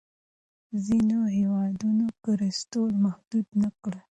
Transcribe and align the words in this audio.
ځینو 0.85 1.19
هېوادونو 1.37 2.05
کلسترول 2.25 2.93
محدود 3.05 3.47
نه 3.61 3.69
کړ. 3.81 3.93